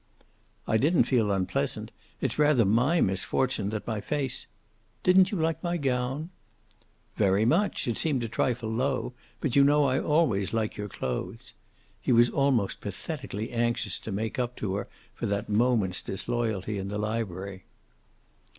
[0.65, 1.91] "I didn't feel unpleasant.
[2.21, 4.47] It's rather my misfortune that my face"
[5.03, 6.31] "Didn't you like my gown?"
[7.17, 7.87] "Very much.
[7.87, 11.53] It seemed a trifle low, but you know I always like your clothes."
[12.01, 16.87] He was almost pathetically anxious to make up to her for that moment's disloyalty in
[16.87, 17.65] the library.